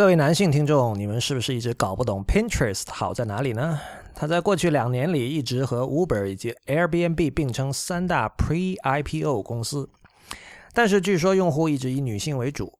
[0.00, 3.78] 各位男性听众，你们是不是一直搞不懂 Pinterest 好在哪里呢？
[4.14, 9.90] 它在过去两年里一直和 Uber 以及 Airbnb 并称三大 Pre-IPO 公司，
[10.72, 12.72] 但是据说用户一直以女性为主。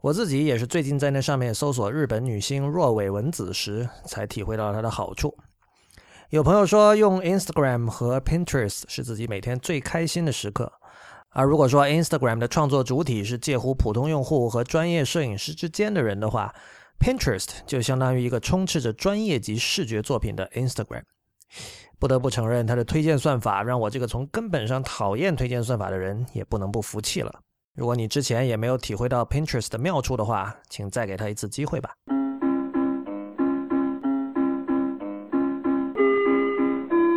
[0.00, 5.36] 我自己也是最近在那上面搜索日本女星若尾文子时，才体会到它的好处。
[6.28, 10.72] 有朋友说用 Instagram 和 Pinterest 是自己每天最开心的时刻，
[11.32, 16.52] 而如果说 Instagram 的创作主体是介乎普通用户和专业摄影师之间的人的话
[16.98, 21.02] ，Pinterest 就相当于一个充斥着专业级视觉作品的 Instagram。
[22.00, 27.32] 不得不承认，它的推荐算法让我这个从根本上讨厌推荐算法的人也不能不服气了。
[27.76, 31.92] 如果你之前也没有体会到 Pinterest 的妙处的话，请再给他一次机会吧。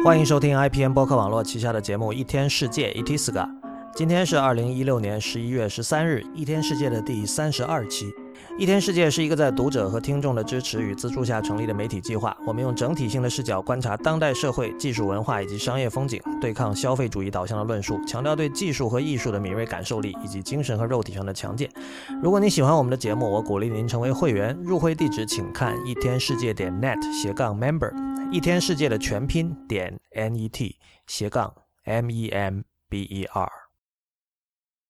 [0.06, 3.63] 欢迎收听 IPN 播客网络旗下的节目《一天世界》（Itiska）。
[3.96, 8.12] 今天是二零一六年十一月十三日，《一天世界》的第三十二期。
[8.58, 12.36] 一天世界是一个在读者和听众的支持与资助下成立的媒体计划。
[12.44, 21.70] 我们用整体性的视角观察当代社会、技术文化以及商业风景，对抗消费主义导向的论述，强调对技术和艺术的敏锐感受力以及精神和肉体上的强健。
[22.20, 24.58] 如果你喜欢我们的节目，我鼓励您成为会员。
[24.64, 27.94] 入会地址请看一天世界点 net 斜杠 member，
[28.32, 33.63] 一天世界的全拼点 net 斜杠 m e m b e r。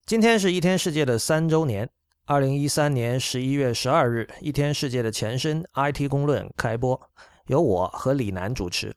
[0.05, 1.89] 今天是一天世界的三周年。
[2.25, 6.99] 二零一三年十一月十二日，一天世界的前身 IT 公论开播，
[7.47, 8.93] 由我和李楠主持。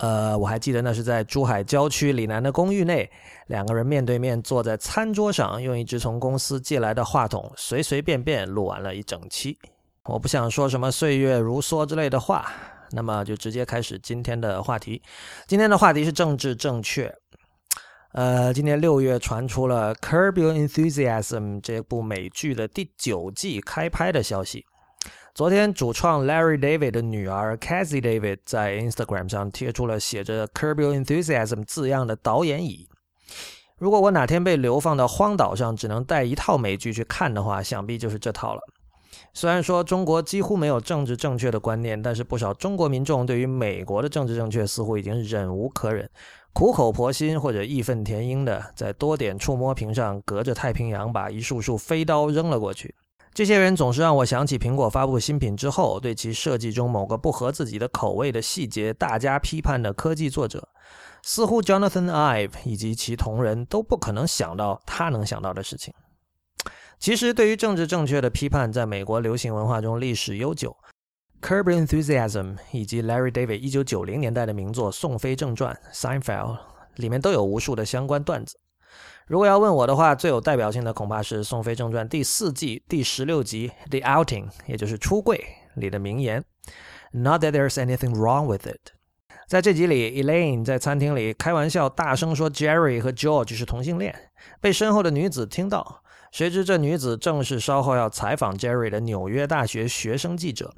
[0.00, 3.10] 呃，我还记得那是在珠海郊区李楠的公寓内，
[3.46, 9.58] 两个人面对面坐在餐桌上，用一支从公司借来的话筒，随随便便录完了一整期。
[10.04, 12.52] 我不想说什么岁月如梭之类的话，
[12.90, 15.00] 那么就直接开始今天的话题。
[15.46, 17.10] 今天的话题是政治正确。
[18.12, 24.64] 呃，今年六月传出了《Curb Your Enthusiasm》这部美剧的第九季开拍的消息。
[25.32, 32.88] 昨天，主创 Larry David 的女儿 Cassie David 在 Instagram 上贴出了写着《Curb Your Enthusiasm》字样的导演椅。
[33.78, 38.60] 如果我哪天被流放到荒岛上，只能带一套美剧去看的话，想必就是这套了。
[39.32, 46.10] 虽然说中国几乎没有政治正确的观念，但是不少中国民众对于美国的政治正确似乎已经忍无可忍。
[46.52, 52.94] 苦口婆心或者义愤填膺的在多点触摸屏上，隔着太平洋把一束束飞刀扔了过去。
[53.32, 60.68] 这些人总是让我想起苹果发布新品之后，对其设计中某个不合自己的口味的细节大加批判的科技作者。
[61.22, 65.94] 似乎 Jonathan Ive 以及其同仁都不可能想到他能想到的事情。
[66.98, 70.76] 其实，对于政治正确的批判，在美国流行文化中历史悠久。
[71.42, 76.58] Curb Enthusiasm 以及 Larry David 一九九零年代的名作《宋飞正传》（Seinfeld）
[76.96, 78.58] 里面都有无数的相关段子。
[79.26, 85.42] 如果要问我的话，最有代表性的恐怕是《宋飞正传》第四季第十六集《The Outing》，也就是出柜
[85.76, 86.44] 里的名言
[87.12, 88.92] ：“Not that there's anything wrong with it。”
[89.48, 94.14] 在这集里，Elaine 在餐厅里开玩笑，大声说 Jerry 和 George 是同性恋，
[94.60, 96.02] 被身后的女子听到。
[96.30, 100.72] 谁知这女子正是稍后要采访 Jerry 的纽约大学学生记者。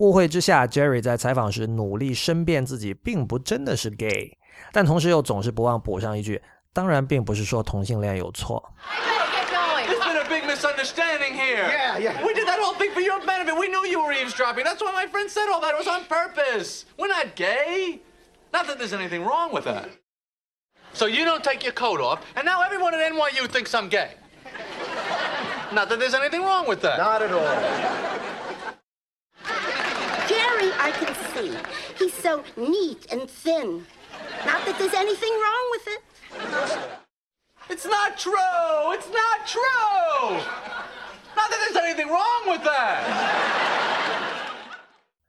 [0.00, 4.38] 误会之下，Jerry 在采访时努力申辩自己并不真的是 gay，
[4.72, 6.40] 但同时又总是不忘补上一句
[6.72, 8.72] ：“当然，并不是说同性恋有错。”
[9.86, 11.68] There's been a big misunderstanding here.
[11.68, 12.24] Yeah, yeah.
[12.24, 13.54] We did that whole thing for your benefit.
[13.54, 14.64] We knew you were eavesdropping.
[14.64, 15.74] That's why my friend said all that.
[15.74, 16.86] It was on purpose.
[16.96, 18.00] We're not gay.
[18.54, 19.90] Not that there's anything wrong with that.
[20.94, 24.12] So you don't take your coat off, and now everyone at NYU thinks I'm gay.
[25.72, 26.98] Not that there's anything wrong with that.
[26.98, 28.09] Not at all.
[30.79, 31.51] I can see.
[31.97, 33.85] He's so neat and thin.
[34.45, 36.01] Not that there's anything wrong with it.
[37.69, 38.93] It's not true.
[38.93, 40.37] It's not true.
[41.35, 43.03] Not that there's anything wrong with that.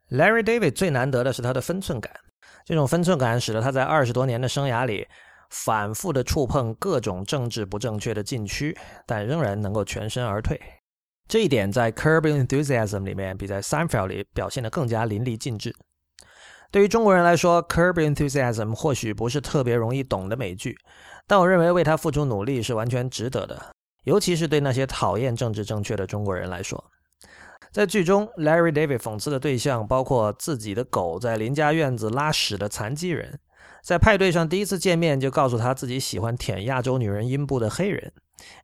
[0.09, 2.13] Larry David 最难得的是他的分寸感，
[2.63, 5.07] 这种分寸感使得他在二十多年的生涯里，
[5.49, 10.61] 反复的触碰各种政治不正确的禁区，但仍然能够全身而退。
[11.32, 15.74] 这一点在《Curb Enthusiasm》里面比在《Seinfeld》里表现得更加淋漓尽致。
[16.70, 20.76] 对于中国人来说，《Curb Enthusiasm》或许不是特别容易懂的美剧，
[21.26, 23.74] 但我认为为它付出努力是完全值得的，
[24.04, 26.84] 尤其是对那些讨厌政治正确的中国人来说。
[27.72, 33.40] 在剧中，Larry David 讽刺的对象包括自己的狗在邻家院子拉屎的残疾人，
[33.82, 38.12] 在派对上第一次见面就告诉他自己喜欢舔亚洲女人阴部的黑人。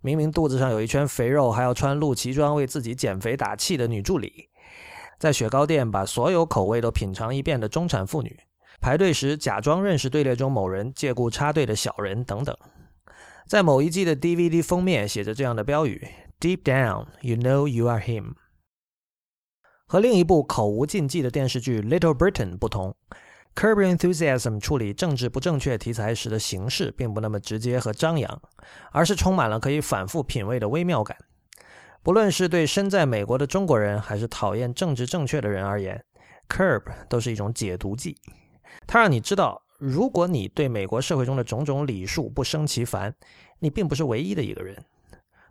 [0.00, 4.48] 明明肚子上有一圈肥肉，还要穿露脐装为自己减肥打气的女助理，
[5.18, 8.38] 在雪糕店把所有口味都品尝一遍的中产妇女，
[8.80, 12.56] 排队时假装认识队列中某人，借故插队的小人等等。
[13.46, 16.06] 在某一季的 DVD 封面写着这样的标语
[16.38, 18.34] ：“Deep down, you know you are him。”
[19.90, 22.94] 和另一部口无禁忌的电视剧《Little Britain》不同，
[23.58, 28.40] 《Curb Enthusiasm》处理政治不正确题材时的形式并不那么直接和张扬，
[28.92, 31.16] 而是充满了可以反复品味的微妙感。
[32.04, 36.00] 不论是对身在美国的中国人，还是讨厌政治正确的人而言，
[36.56, 38.16] 《Curb》都是一种解毒剂。
[38.86, 43.12] 它让你知道，如果你对美国社会中的种种礼数不生其烦，
[43.58, 44.80] 你并不是唯一的一个人。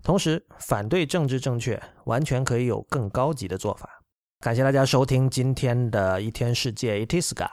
[0.02, 4.02] 同时，反对政治正确完全可以有更高级的做法。
[4.40, 7.50] 感谢大家收听今天的一天世界 Itiska。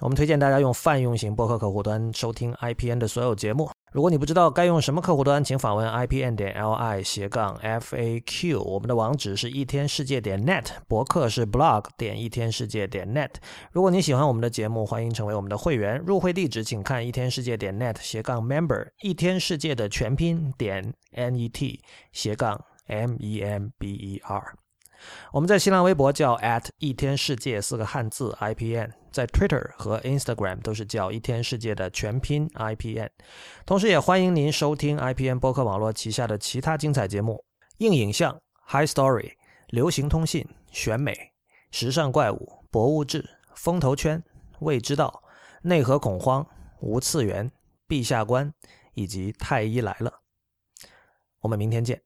[0.00, 3.70] 我们推荐大家用泛用型博客客户端收听 IPN 的所有节目。
[3.92, 8.60] 如果你不知道该用什么客户端，请访问 IPN 点 LI 斜杠 FAQ。
[8.60, 13.30] 我们的网址是一天世界点 net，博客是 blog 点一天世界点 net。
[13.72, 15.98] 如果你喜欢我们的节目，欢迎成为我们的会员。
[16.06, 21.78] 入会地址请看一天世界点 net 斜杠 member，一天世界的全拼点 net
[22.12, 24.65] 斜杠 member。
[25.32, 33.10] 我们在新浪微博叫 at 一天世界四个汉字 IPN，在 Twitter 和 Instagram 都是叫一天世界的全拼 IPN。
[33.64, 37.44] 同时，也欢迎您收听 IPN 播客网络旗下的其他精彩节目：
[37.78, 39.32] 硬影像、High Story、
[39.68, 41.32] 流行通信、选美、
[41.70, 44.22] 时尚怪物、博物志、风投圈、
[44.60, 45.22] 未知道、
[45.62, 46.46] 内核恐慌、
[46.80, 47.50] 无次元、
[47.88, 48.52] 陛下观
[48.94, 50.20] 以及太医来了。
[51.40, 52.05] 我们明天见。